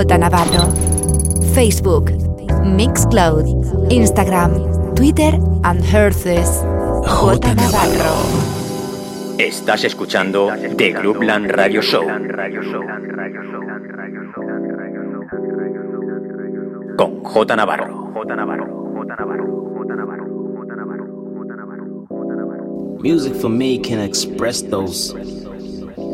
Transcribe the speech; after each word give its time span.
J 0.00 0.16
Navarro. 0.16 0.72
Facebook, 1.52 2.08
Mixcloud, 2.64 3.44
Instagram, 3.90 4.96
Twitter 4.96 5.36
and 5.62 5.84
Herces. 5.84 6.64
J 7.04 7.54
Navarro. 7.54 8.16
Estás 9.36 9.84
escuchando 9.84 10.48
The 10.78 10.92
Groupland 10.92 11.50
Radio 11.50 11.82
Show. 11.82 12.06
Con 16.96 17.22
J 17.22 17.56
Navarro. 17.56 18.12
J 18.14 18.36
Navarro. 18.36 18.66
Music 23.02 23.34
for 23.34 23.50
me 23.50 23.78
can 23.78 23.98
express 24.00 24.62
those 24.62 25.14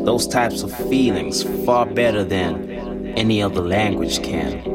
those 0.05 0.27
types 0.27 0.64
of 0.64 0.72
feelings 0.88 1.44
far 1.64 1.87
better 1.87 2.25
than 2.25 2.65
any 3.16 3.42
other 3.42 3.62
language 3.62 4.22
can. 4.22 4.65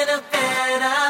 in 0.00 0.08
a 0.08 0.22
better. 0.30 1.07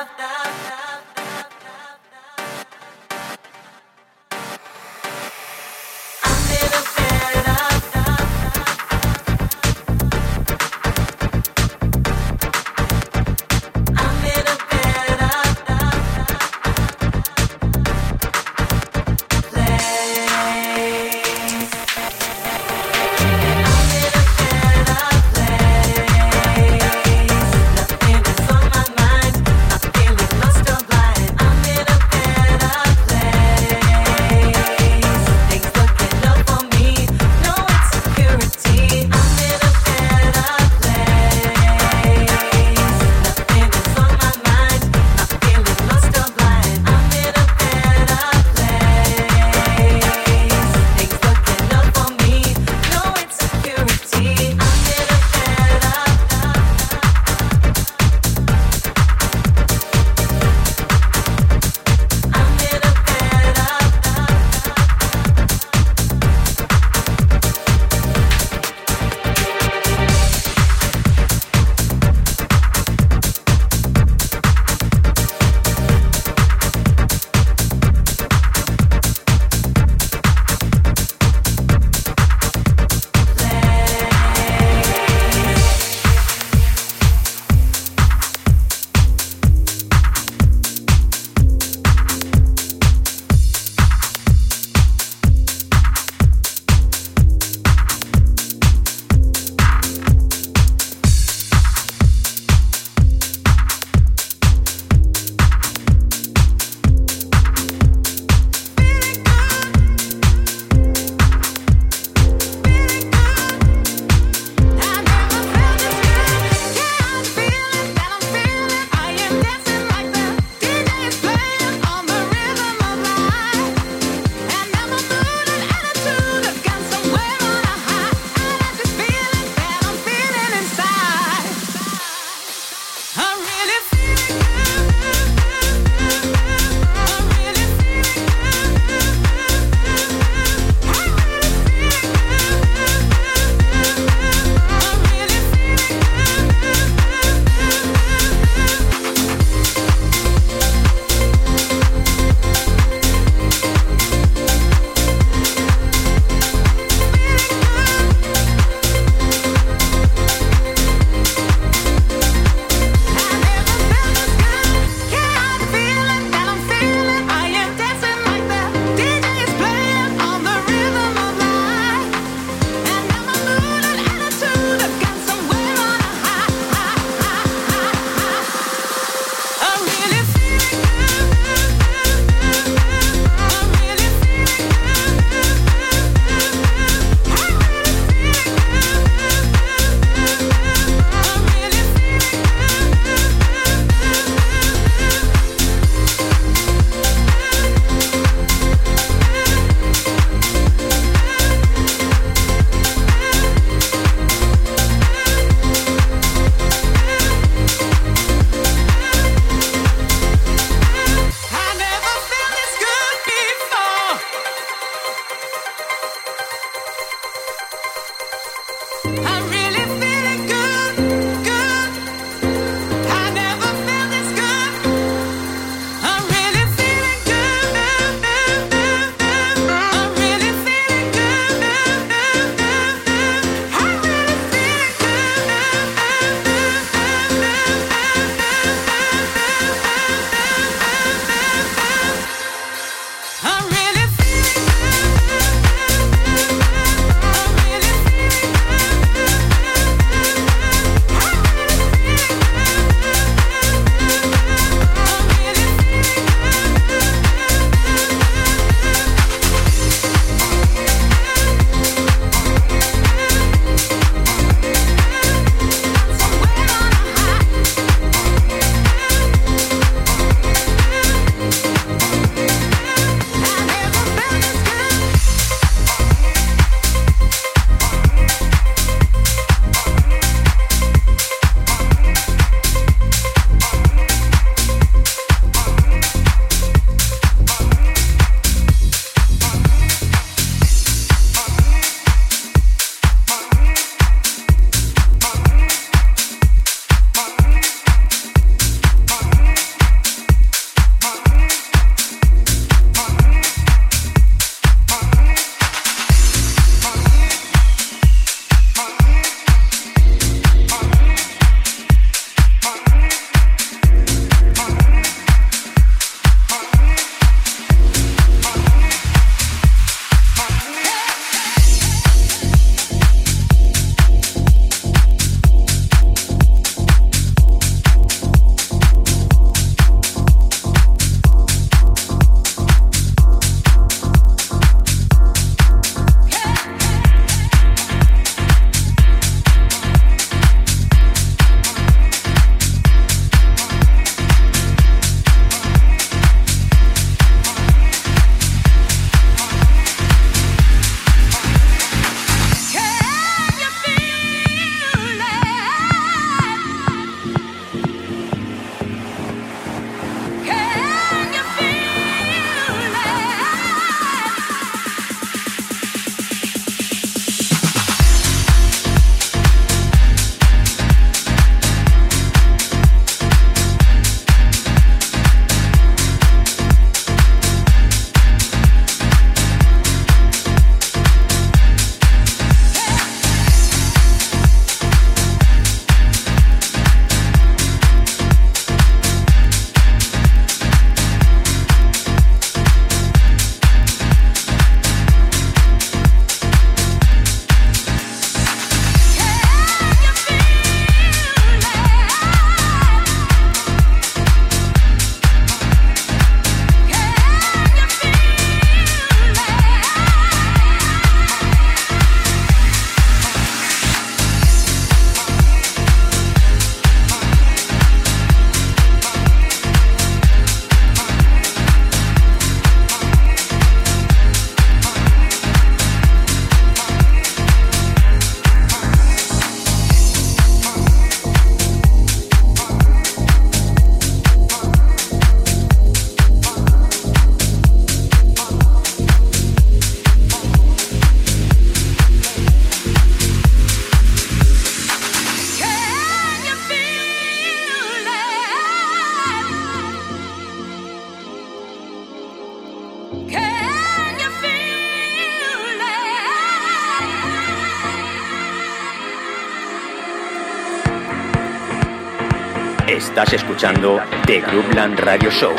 Estás 463.18 463.34
escuchando 463.34 464.00
The 464.26 464.40
Groupland 464.42 464.96
Radio 465.00 465.28
Show. 465.28 465.52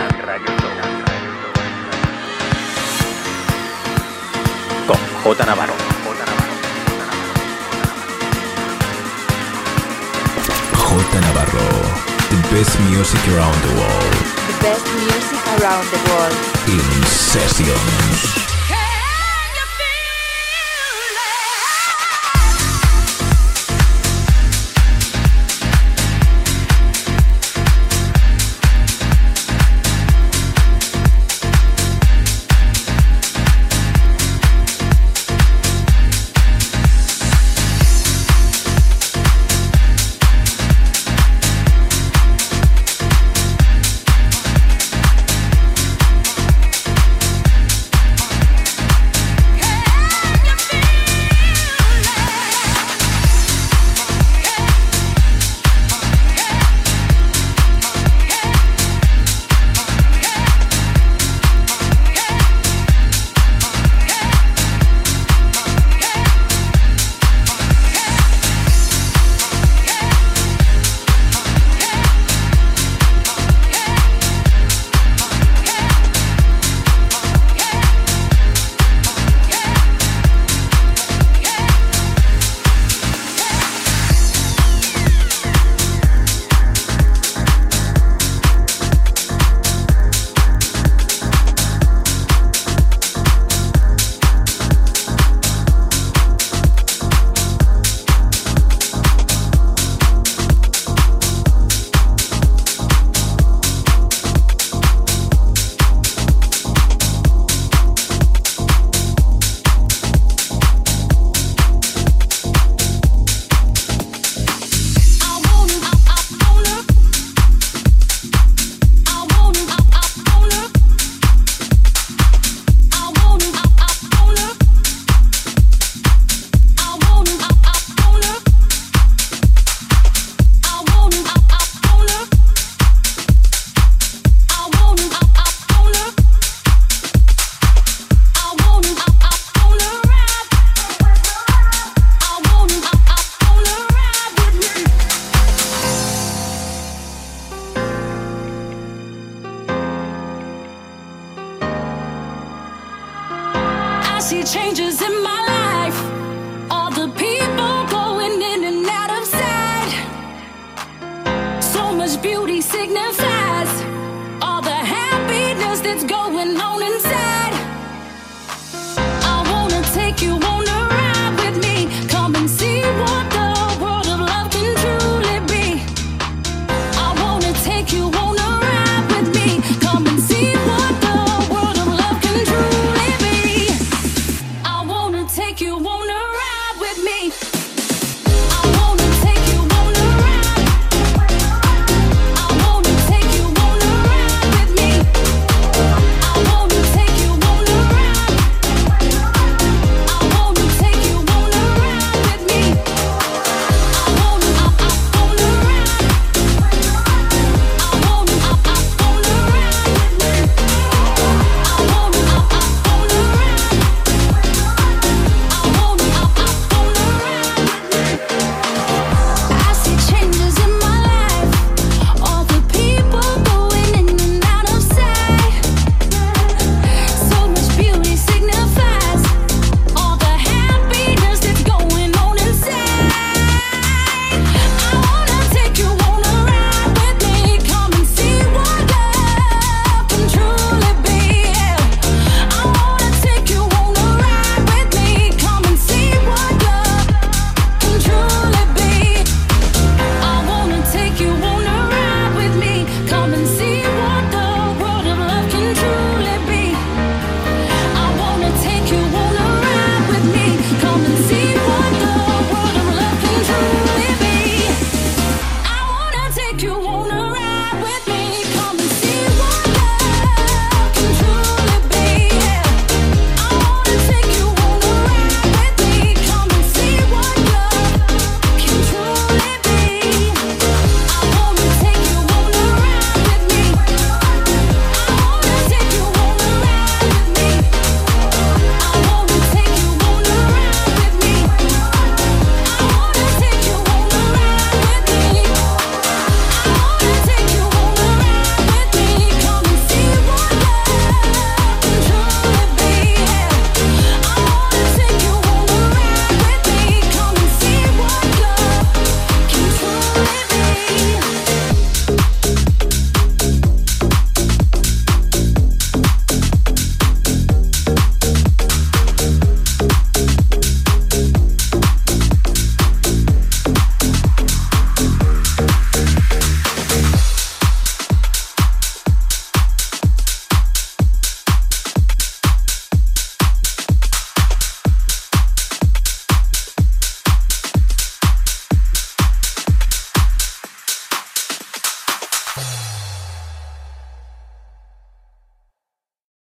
Con 4.87 4.97
J 5.25 5.45
Navarro. 5.45 5.73
J 10.73 11.19
Navarro. 11.19 11.59
The 12.29 12.55
best 12.55 12.79
music 12.89 13.27
around 13.27 13.61
the 13.61 13.75
world. 13.75 14.15
The 14.47 14.65
best 14.65 14.85
music 14.95 15.45
around 15.59 15.85
the 15.91 15.99
world. 16.09 16.35
In 16.65 17.03
sessions. 17.07 18.48